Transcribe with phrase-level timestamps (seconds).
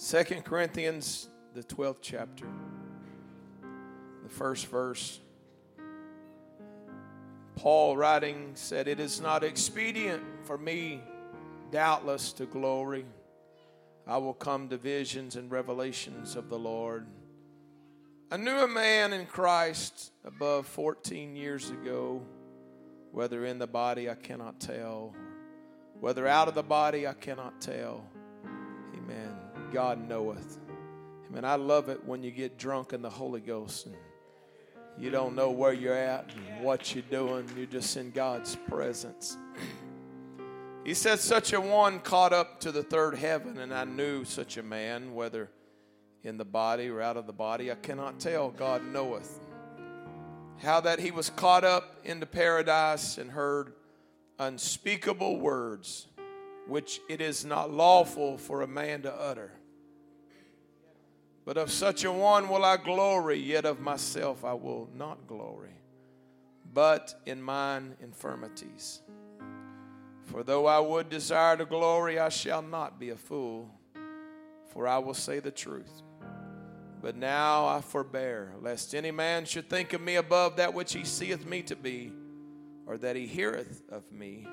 [0.00, 2.46] Second Corinthians, the 12th chapter,
[4.22, 5.18] the first verse.
[7.56, 11.00] Paul writing said, It is not expedient for me,
[11.72, 13.06] doubtless, to glory.
[14.06, 17.04] I will come to visions and revelations of the Lord.
[18.30, 22.22] I knew a man in Christ above 14 years ago,
[23.10, 25.12] whether in the body I cannot tell,
[25.98, 28.04] whether out of the body I cannot tell.
[29.72, 30.58] God knoweth.
[31.28, 33.96] I mean, I love it when you get drunk in the Holy Ghost and
[34.98, 37.48] you don't know where you're at and what you're doing.
[37.56, 39.36] You're just in God's presence.
[40.84, 44.56] he said, Such a one caught up to the third heaven, and I knew such
[44.56, 45.50] a man, whether
[46.24, 48.50] in the body or out of the body, I cannot tell.
[48.50, 49.38] God knoweth.
[50.60, 53.74] How that he was caught up into paradise and heard
[54.38, 56.08] unspeakable words,
[56.66, 59.52] which it is not lawful for a man to utter.
[61.48, 65.72] But of such a one will I glory, yet of myself I will not glory,
[66.74, 69.00] but in mine infirmities.
[70.24, 73.70] For though I would desire to glory, I shall not be a fool,
[74.74, 76.02] for I will say the truth.
[77.00, 81.04] But now I forbear, lest any man should think of me above that which he
[81.04, 82.12] seeth me to be,
[82.84, 84.46] or that he heareth of me,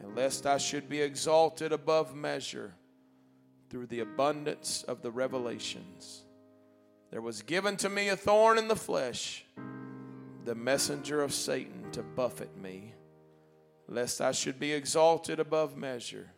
[0.00, 2.74] and lest I should be exalted above measure
[3.68, 6.22] through the abundance of the revelations.
[7.10, 9.44] There was given to me a thorn in the flesh,
[10.44, 12.94] the messenger of Satan to buffet me,
[13.88, 16.30] lest I should be exalted above measure.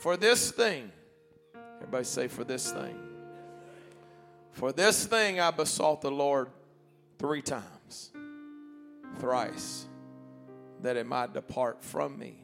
[0.00, 0.90] For this thing,
[1.76, 2.96] everybody say, for this thing.
[4.52, 6.48] For this thing I besought the Lord
[7.18, 8.10] three times,
[9.18, 9.86] thrice,
[10.82, 12.42] that it might depart from me.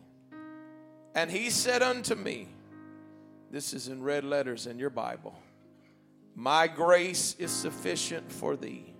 [1.14, 2.48] And he said unto me,
[3.50, 5.38] this is in red letters in your Bible.
[6.34, 8.94] My grace is sufficient for thee,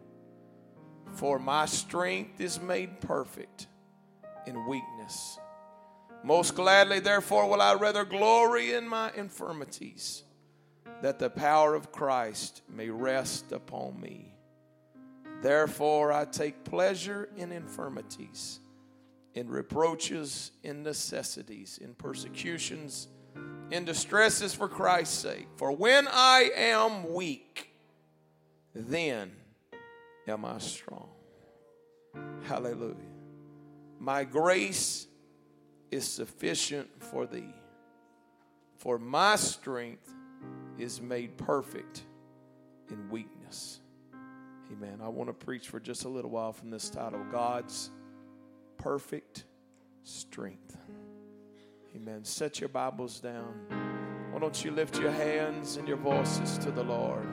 [1.17, 3.67] for my strength is made perfect
[4.47, 5.39] in weakness.
[6.25, 10.23] Most gladly, therefore, will I rather glory in my infirmities,
[11.03, 14.33] that the power of Christ may rest upon me.
[15.43, 18.61] Therefore, I take pleasure in infirmities,
[19.35, 23.09] in reproaches, in necessities, in persecutions
[23.71, 25.49] in distresses for Christ's sake.
[25.57, 27.71] For when I am weak,
[28.75, 29.33] then
[30.29, 31.09] am I strong.
[32.45, 32.95] Hallelujah.
[33.99, 35.07] My grace
[35.91, 37.55] is sufficient for thee,
[38.77, 40.13] for my strength
[40.79, 42.03] is made perfect
[42.91, 43.81] in weakness.
[44.73, 45.01] Amen.
[45.03, 47.91] I want to preach for just a little while from this title God's
[48.79, 49.45] perfect
[50.03, 50.77] strength.
[51.97, 52.23] Amen.
[52.25, 53.55] Set your Bibles down.
[54.31, 57.27] Why don't you lift your hands and your voices to the Lord?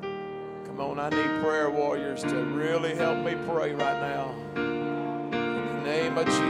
[0.00, 4.34] Come on, I need prayer warriors to really help me pray right now.
[4.56, 6.40] In the name of Jesus.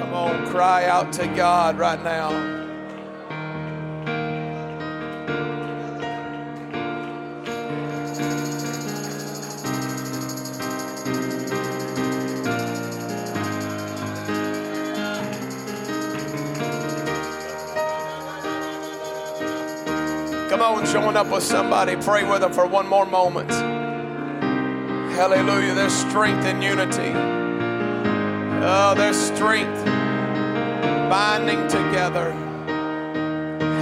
[0.00, 2.61] Come on, cry out to God right now.
[20.92, 21.96] Showing up with somebody.
[21.96, 23.50] Pray with them for one more moment.
[25.16, 25.74] Hallelujah.
[25.74, 27.12] There's strength in unity.
[28.62, 29.84] Oh, there's strength
[31.08, 32.32] binding together.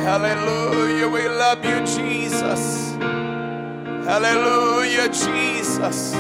[0.05, 1.09] Hallelujah.
[1.09, 2.93] We love you, Jesus.
[4.07, 6.13] Hallelujah, Jesus.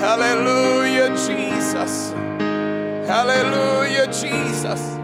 [0.00, 2.10] Hallelujah, Jesus.
[3.06, 4.97] Hallelujah, Jesus.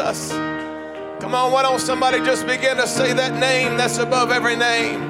[0.00, 0.30] Jesus.
[1.20, 5.00] Come on, why don't somebody just begin to say that name that's above every name?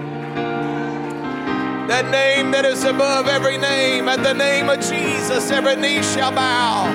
[1.87, 4.09] That name that is above every name.
[4.09, 6.87] At the name of Jesus, every knee shall bow.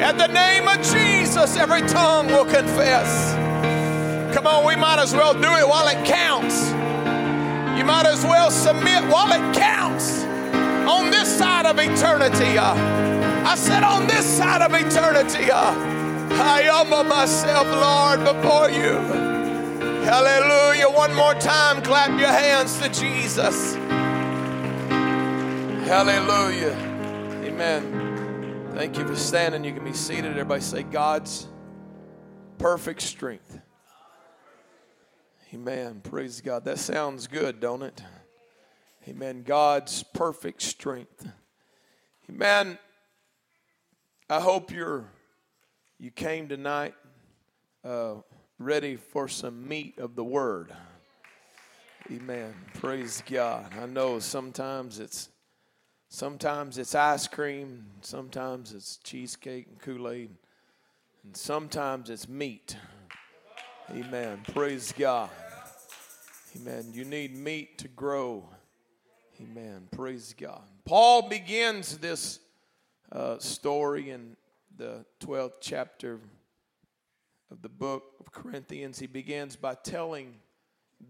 [0.00, 3.34] At the name of Jesus, every tongue will confess.
[4.34, 6.68] Come on, we might as well do it while it counts.
[7.76, 10.22] You might as well submit while it counts.
[10.88, 12.74] On this side of eternity, uh,
[13.44, 15.97] I said, on this side of eternity, uh,
[16.30, 18.98] I humble myself, Lord, before you.
[20.04, 20.88] Hallelujah.
[20.88, 23.74] One more time, clap your hands to Jesus.
[25.84, 26.76] Hallelujah.
[27.44, 28.70] Amen.
[28.74, 29.64] Thank you for standing.
[29.64, 30.26] You can be seated.
[30.26, 31.48] Everybody say, God's
[32.58, 33.60] perfect strength.
[35.52, 36.00] Amen.
[36.02, 36.64] Praise God.
[36.64, 38.02] That sounds good, don't it?
[39.08, 39.42] Amen.
[39.42, 41.26] God's perfect strength.
[42.28, 42.78] Amen.
[44.28, 45.06] I hope you're
[46.00, 46.94] you came tonight
[47.84, 48.14] uh,
[48.58, 50.72] ready for some meat of the word.
[52.10, 52.54] Amen.
[52.74, 53.72] Praise God.
[53.80, 55.28] I know sometimes it's
[56.08, 60.30] sometimes it's ice cream, sometimes it's cheesecake and Kool-Aid,
[61.24, 62.76] and sometimes it's meat.
[63.90, 64.40] Amen.
[64.54, 65.30] Praise God.
[66.56, 66.90] Amen.
[66.92, 68.48] You need meat to grow.
[69.42, 69.88] Amen.
[69.90, 70.62] Praise God.
[70.84, 72.38] Paul begins this
[73.10, 74.36] uh, story in
[74.78, 76.20] the 12th chapter
[77.50, 79.00] of the book of Corinthians.
[79.00, 80.36] He begins by telling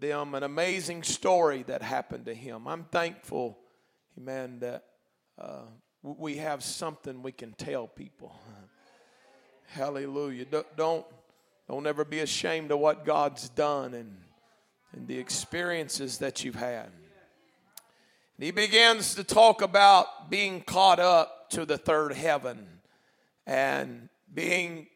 [0.00, 2.67] them an amazing story that happened to him.
[2.67, 3.59] I'm thankful,
[4.17, 4.85] amen, that
[5.38, 5.65] uh,
[6.03, 8.35] we have something we can tell people.
[9.67, 10.47] Hallelujah.
[10.76, 11.05] Don't,
[11.69, 14.17] don't ever be ashamed of what God's done and,
[14.93, 16.88] and the experiences that you've had.
[18.38, 22.78] He begins to talk about being caught up to the third heaven
[23.49, 24.87] and being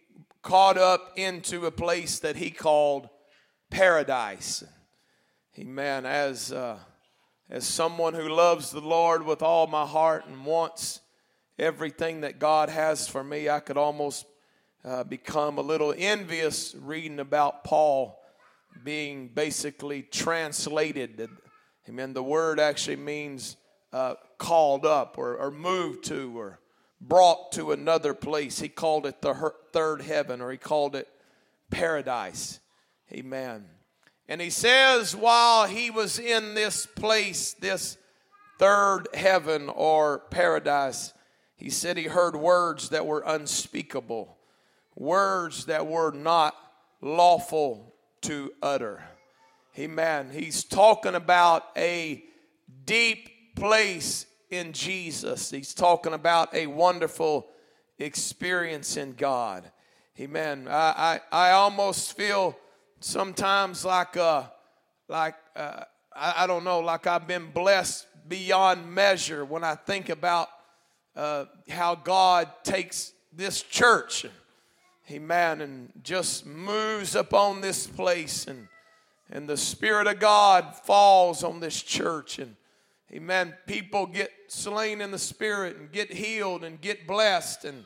[0.43, 3.09] caught up into a place that he called
[3.71, 4.63] paradise.
[5.59, 6.05] Amen.
[6.05, 6.79] As, uh,
[7.49, 11.01] as someone who loves the Lord with all my heart and wants
[11.59, 14.27] everything that God has for me, I could almost
[14.85, 18.21] uh, become a little envious reading about Paul
[18.85, 21.29] being basically translated
[21.89, 22.13] Amen.
[22.13, 23.57] The word actually means
[23.93, 26.61] uh, called up or, or moved to or
[27.03, 28.61] brought to another place.
[28.61, 31.09] He called it the third heaven or he called it
[31.71, 32.61] paradise.
[33.13, 33.67] Amen.
[34.29, 37.99] And he says, while he was in this place, this
[38.59, 41.13] third heaven or paradise,
[41.57, 44.39] he said he heard words that were unspeakable,
[44.95, 46.55] words that were not
[47.01, 49.03] lawful to utter.
[49.79, 50.31] Amen.
[50.33, 52.25] He's talking about a
[52.85, 55.51] deep place in Jesus.
[55.51, 57.49] He's talking about a wonderful
[57.99, 59.65] experience in God.
[60.21, 60.69] Amen.
[60.69, 62.57] I, I, I almost feel
[63.01, 64.45] sometimes like uh
[65.09, 65.85] like uh,
[66.15, 70.49] I, I don't know like I've been blessed beyond measure when I think about
[71.17, 74.27] uh, how God takes this church,
[75.11, 78.69] amen, and just moves upon this place and
[79.31, 82.39] and the Spirit of God falls on this church.
[82.39, 82.55] And
[83.15, 87.65] amen, people get slain in the Spirit and get healed and get blessed.
[87.65, 87.85] And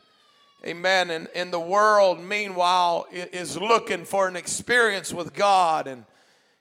[0.64, 5.86] amen, and, and the world, meanwhile, is looking for an experience with God.
[5.86, 6.04] And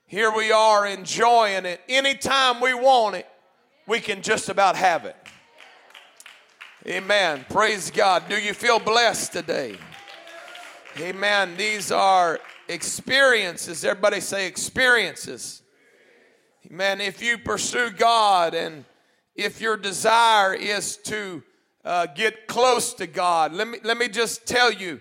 [0.06, 1.80] here we are enjoying it.
[1.88, 3.26] Anytime we want it,
[3.86, 5.16] we can just about have it.
[6.86, 7.44] Amen.
[7.48, 8.24] Praise God.
[8.28, 9.76] Do you feel blessed today?
[11.00, 11.56] Amen.
[11.56, 13.84] These are experiences.
[13.84, 15.62] Everybody say experiences.
[16.70, 18.84] Man, if you pursue God and
[19.34, 21.42] if your desire is to
[21.84, 25.00] uh, get close to God, let me, let me just tell you,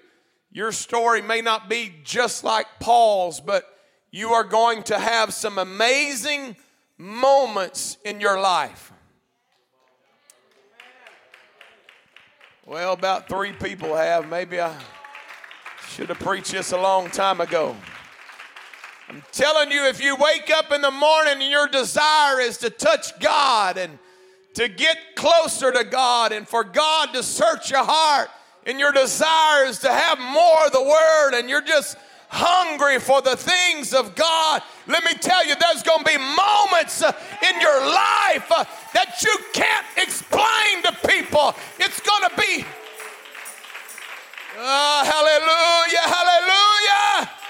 [0.51, 3.65] your story may not be just like Paul's, but
[4.11, 6.55] you are going to have some amazing
[6.97, 8.91] moments in your life.
[12.65, 14.27] Well, about three people have.
[14.27, 14.75] Maybe I.
[15.95, 17.73] Should have preached this a long time ago.
[19.07, 22.69] I'm telling you, if you wake up in the morning and your desire is to
[22.69, 23.99] touch God and
[24.55, 28.29] to get closer to God and for God to search your heart,
[28.65, 31.97] and your desire is to have more of the Word, and you're just
[32.29, 37.03] hungry for the things of God, let me tell you, there's going to be moments
[37.03, 37.11] uh,
[37.47, 41.53] in your life uh, that you can't explain to people.
[41.79, 42.65] It's going to be
[44.57, 47.44] Oh, hallelujah, hallelujah.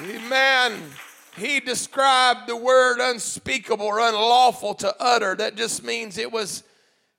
[0.00, 0.80] Amen.
[1.36, 5.34] He described the word unspeakable or unlawful to utter.
[5.34, 6.62] That just means it was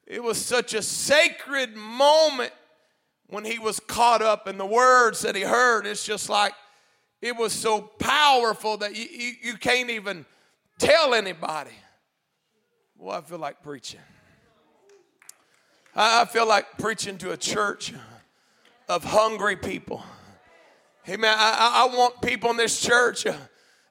[0.07, 2.53] it was such a sacred moment
[3.27, 5.85] when he was caught up in the words that he heard.
[5.87, 6.53] It's just like
[7.21, 10.25] it was so powerful that you, you, you can't even
[10.77, 11.71] tell anybody.
[12.97, 13.99] Well, I feel like preaching.
[15.95, 17.93] I feel like preaching to a church
[18.87, 20.03] of hungry people.
[21.05, 23.27] Hey man, I, I want people in this church.
[23.27, 23.35] Uh,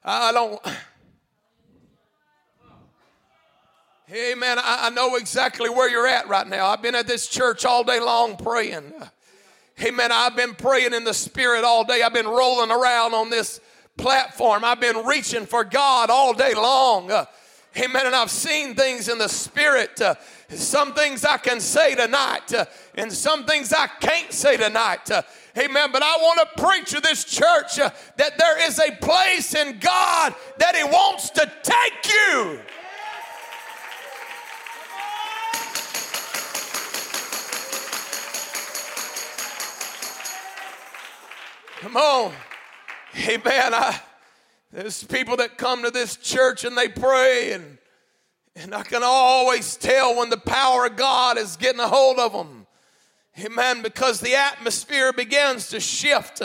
[0.03, 0.61] I don't.
[4.05, 6.67] Hey man, I, I know exactly where you're at right now.
[6.67, 8.91] I've been at this church all day long praying.
[9.75, 12.01] Hey man, I've been praying in the spirit all day.
[12.01, 13.61] I've been rolling around on this
[13.97, 14.65] platform.
[14.65, 17.09] I've been reaching for God all day long.
[17.77, 18.05] Amen.
[18.05, 19.99] And I've seen things in the spirit.
[19.99, 20.15] Uh,
[20.49, 22.65] some things I can say tonight, uh,
[22.95, 25.11] and some things I can't say tonight.
[25.11, 25.23] Uh,
[25.57, 25.89] amen.
[25.91, 29.79] But I want to preach to this church uh, that there is a place in
[29.79, 32.59] God that He wants to take you.
[41.81, 42.33] Come on.
[43.17, 43.73] Amen.
[43.73, 43.99] I,
[44.75, 47.77] there's people that come to this church and they pray, and,
[48.57, 52.33] and I can always tell when the power of God is getting a hold of
[52.33, 52.67] them.
[53.39, 53.81] Amen.
[53.81, 56.41] Because the atmosphere begins to shift.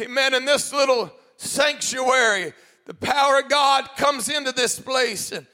[0.00, 0.34] Amen.
[0.34, 2.54] In this little sanctuary,
[2.86, 5.30] the power of God comes into this place.
[5.30, 5.46] And,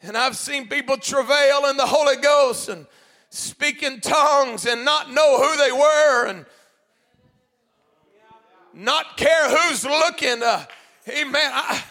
[0.00, 2.86] and I've seen people travail in the Holy Ghost and
[3.30, 6.46] speak in tongues and not know who they were and
[8.72, 10.40] not care who's looking.
[10.40, 10.64] Uh,
[11.08, 11.50] amen.
[11.54, 11.82] I,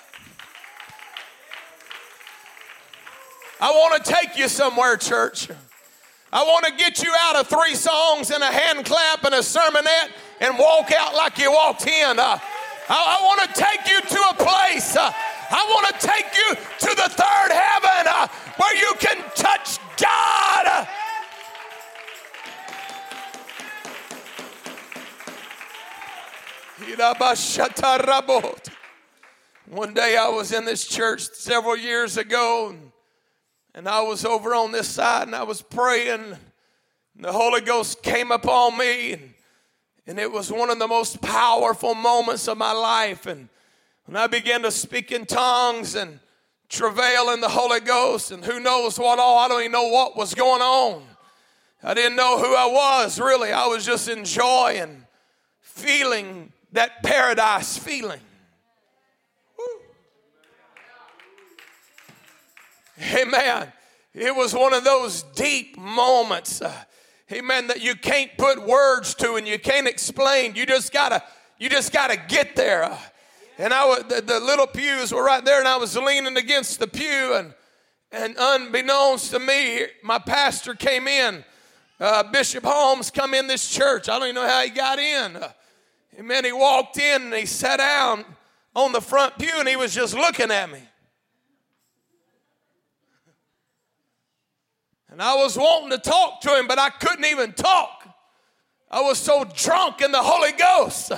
[3.59, 5.49] I want to take you somewhere, church.
[6.31, 9.39] I want to get you out of three songs and a hand clap and a
[9.39, 10.09] sermonette
[10.41, 12.19] and walk out like you walked in.
[12.19, 12.37] Uh,
[12.89, 14.95] I, I want to take you to a place.
[14.95, 15.11] Uh,
[15.49, 20.87] I want to take you to the third heaven uh, where you can touch God.
[29.69, 32.73] One day I was in this church several years ago,
[33.73, 36.21] and, I was over on this side and I was praying.
[36.21, 39.33] And the Holy Ghost came upon me, and,
[40.07, 43.25] and it was one of the most powerful moments of my life.
[43.25, 43.49] And
[44.05, 46.21] when I began to speak in tongues and
[46.69, 50.15] travail in the Holy Ghost, and who knows what all, I don't even know what
[50.15, 51.03] was going on.
[51.83, 53.51] I didn't know who I was really.
[53.51, 55.03] I was just enjoying,
[55.59, 58.21] feeling that paradise feeling.
[63.13, 63.71] Amen.
[64.13, 66.73] It was one of those deep moments, uh,
[67.31, 70.55] amen, that you can't put words to and you can't explain.
[70.55, 71.21] You just gotta,
[71.59, 72.85] you just gotta get there.
[72.85, 72.97] Uh,
[73.59, 76.79] and I was, the, the, little pews were right there, and I was leaning against
[76.79, 77.53] the pew, and
[78.11, 81.43] and unbeknownst to me, my pastor came in.
[81.99, 84.07] Uh, Bishop Holmes come in this church.
[84.07, 85.35] I don't even know how he got in.
[85.35, 85.51] Uh,
[86.19, 86.45] Amen.
[86.45, 88.25] He walked in and he sat down
[88.75, 90.79] on the front pew and he was just looking at me.
[95.09, 98.07] And I was wanting to talk to him, but I couldn't even talk.
[98.91, 101.11] I was so drunk in the Holy Ghost.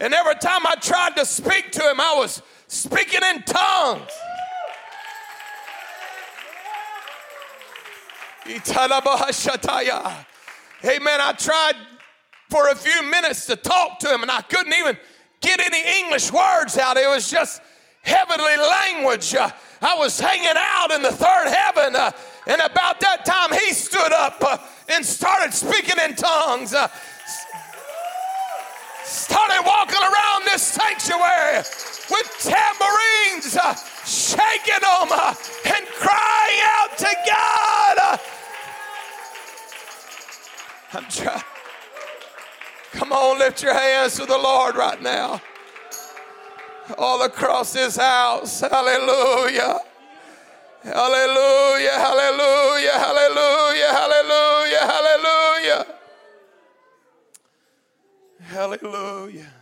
[0.00, 4.10] And every time I tried to speak to him, I was speaking in tongues.
[10.84, 11.20] Amen.
[11.20, 11.74] I tried
[12.48, 14.96] for a few minutes to talk to him, and I couldn't even
[15.40, 16.96] get any English words out.
[16.96, 17.60] It was just
[18.02, 19.34] heavenly language.
[19.34, 19.50] Uh,
[19.82, 22.12] I was hanging out in the third heaven, uh,
[22.46, 26.74] and about that time, he stood up uh, and started speaking in tongues.
[26.74, 26.88] Uh,
[29.04, 31.58] started walking around this sanctuary
[32.10, 33.74] with tambourines, uh,
[34.04, 35.10] shaking them
[35.66, 38.20] and crying out to God.
[40.92, 41.42] I'm trying.
[42.92, 45.42] Come on, lift your hands to the Lord right now.
[46.96, 48.60] All across this house.
[48.60, 49.80] Hallelujah.
[50.86, 55.86] Hallelujah, hallelujah, hallelujah, hallelujah, hallelujah.
[58.40, 59.52] Hallelujah.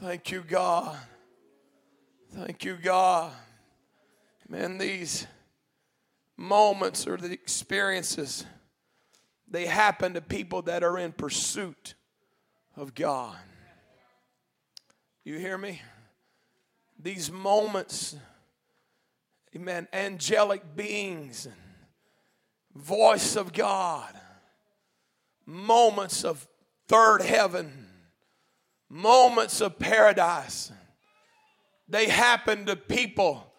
[0.00, 0.96] Thank you, God.
[2.32, 3.32] Thank you, God.
[4.48, 5.26] Man, these
[6.36, 8.46] moments or the experiences,
[9.48, 11.94] they happen to people that are in pursuit
[12.76, 13.36] of God.
[15.24, 15.82] You hear me?
[16.96, 18.14] These moments,
[19.54, 21.54] amen, angelic beings and
[22.74, 24.14] voice of God,
[25.46, 26.46] moments of
[26.88, 27.86] third heaven,
[28.88, 30.72] moments of paradise.
[31.88, 33.52] They happen to people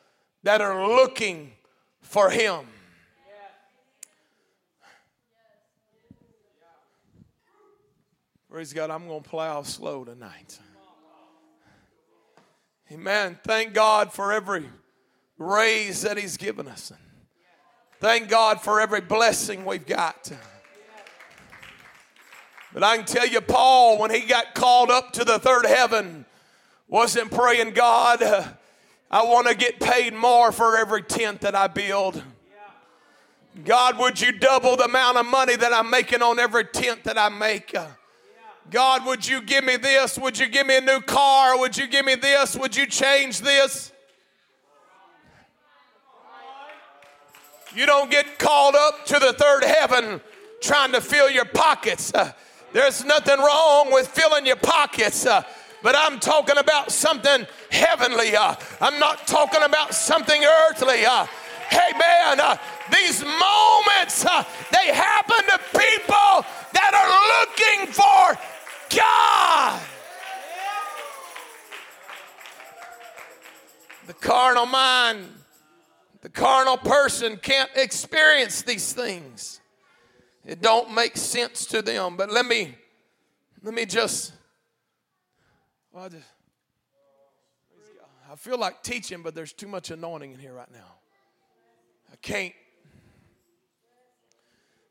[0.43, 1.51] that are looking
[2.01, 2.65] for Him.
[8.49, 10.57] Praise God, I'm going to plow slow tonight.
[12.91, 13.37] Amen.
[13.43, 14.65] Thank God for every
[15.39, 16.91] raise that He's given us.
[17.99, 20.31] Thank God for every blessing we've got.
[22.73, 26.25] But I can tell you, Paul, when he got called up to the third heaven,
[26.87, 28.21] wasn't praying, God,
[29.09, 32.21] I want to get paid more for every tent that I build.
[33.65, 37.17] God, would you double the amount of money that I'm making on every tent that
[37.17, 37.75] I make?
[38.69, 40.17] God, would you give me this?
[40.19, 41.57] Would you give me a new car?
[41.57, 42.55] Would you give me this?
[42.55, 43.91] Would you change this?
[47.75, 50.21] You don't get called up to the third heaven
[50.61, 52.13] trying to fill your pockets.
[52.13, 52.31] Uh,
[52.73, 55.25] there's nothing wrong with filling your pockets.
[55.25, 55.43] Uh,
[55.81, 58.35] but I'm talking about something heavenly.
[58.35, 61.05] Uh, I'm not talking about something earthly.
[61.05, 61.25] Uh.
[61.69, 62.57] hey, man, uh,
[62.91, 68.39] these moments, uh, they happen to people that are looking for
[68.97, 69.81] God.
[74.07, 75.38] The carnal mind
[76.21, 79.61] the carnal person can't experience these things.
[80.45, 82.17] It don't make sense to them.
[82.17, 82.75] But let me
[83.63, 84.33] let me just
[85.91, 86.25] well, I just
[88.31, 90.95] I feel like teaching, but there's too much anointing in here right now.
[92.11, 92.53] I can't.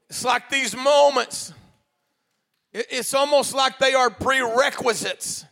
[0.08, 1.52] It's like these moments,
[2.72, 5.44] it's almost like they are prerequisites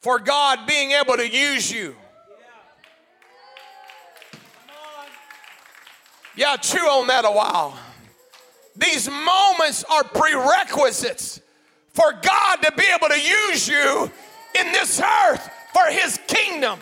[0.00, 1.96] for God being able to use you.
[6.36, 7.78] Yeah, chew on that a while.
[8.76, 11.40] These moments are prerequisites
[11.92, 14.10] for God to be able to use you
[14.58, 16.80] in this earth for His kingdom.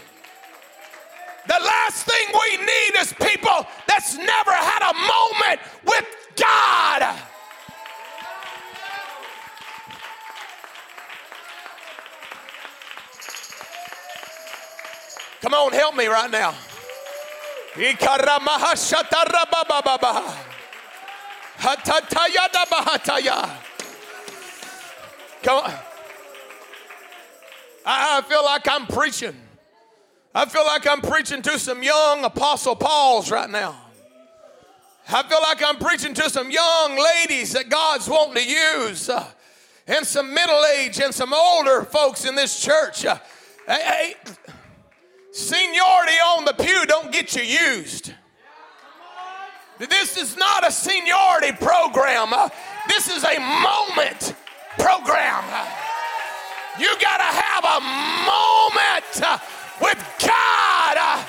[1.47, 6.06] The last thing we need is people that's never had a moment with
[6.37, 7.18] God.
[15.42, 16.54] Come on, help me right now.
[25.42, 25.72] Come on.
[27.86, 29.34] I feel like I'm preaching.
[30.34, 33.74] I feel like I'm preaching to some young Apostle Pauls right now.
[35.08, 39.26] I feel like I'm preaching to some young ladies that God's wanting to use, uh,
[39.86, 43.04] and some middle age and some older folks in this church.
[43.04, 43.18] Uh,
[43.66, 44.32] hey, hey,
[45.32, 48.12] seniority on the pew don't get you used.
[49.78, 52.32] This is not a seniority program.
[52.32, 52.48] Uh,
[52.88, 54.34] this is a moment
[54.78, 55.44] program.
[56.78, 57.80] You got to have a
[58.28, 59.38] moment uh,
[59.80, 60.96] with God.
[60.98, 61.24] Uh,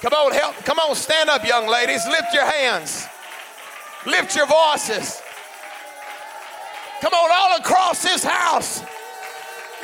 [0.00, 0.54] come on, help.
[0.64, 2.06] Come on, stand up, young ladies.
[2.06, 3.06] Lift your hands.
[4.06, 5.20] Lift your voices.
[7.00, 8.82] Come on, all across this house.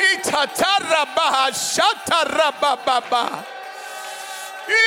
[0.00, 3.24] Itatarabaha shatarabababa.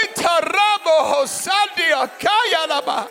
[0.03, 3.07] Itarabo hosandia kayalaba.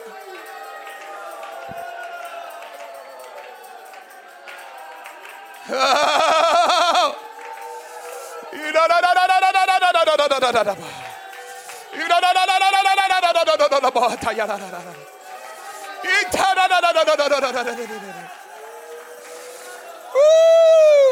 [20.15, 21.11] Woo!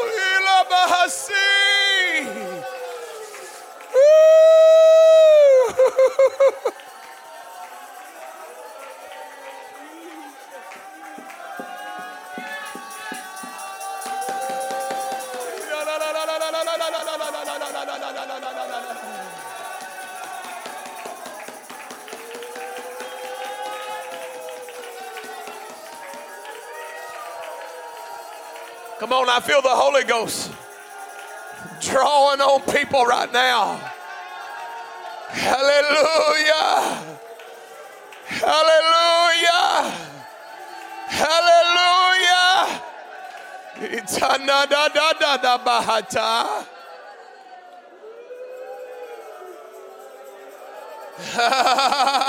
[0.69, 1.33] Bahasi.
[29.11, 30.53] Come on, I feel the Holy Ghost
[31.81, 33.75] drawing on people right now.
[35.27, 36.95] Hallelujah.
[38.39, 39.91] Hallelujah.
[41.11, 42.81] Hallelujah.
[43.99, 46.65] Itana da da da da bahata.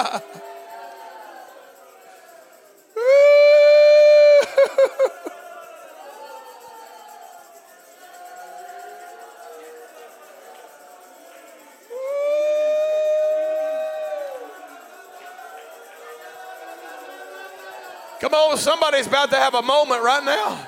[18.33, 20.59] Come on, somebody's about to have a moment right now.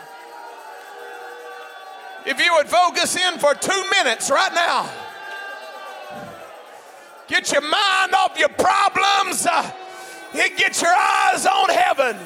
[2.27, 4.91] If you would focus in for two minutes right now,
[7.27, 9.71] get your mind off your problems, uh,
[10.35, 12.19] get your eyes on heaven.